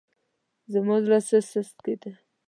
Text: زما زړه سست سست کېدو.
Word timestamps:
زما 0.73 0.95
زړه 1.05 1.19
سست 1.27 1.47
سست 1.53 1.77
کېدو. 1.85 2.11